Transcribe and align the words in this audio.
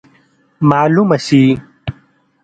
معلومه 0.69 1.17
سي. 1.27 1.41